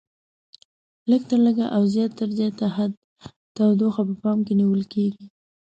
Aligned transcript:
لږ 1.09 1.21
تر 1.29 1.39
لږه 1.45 1.65
او 1.75 1.81
زیات 1.93 2.11
تر 2.19 2.29
زیات 2.37 2.57
حد 2.75 2.91
تودوخه 3.55 4.01
په 4.09 4.15
پام 4.23 4.39
کې 4.45 4.53
نیول 4.59 4.83
کېږي. 4.93 5.25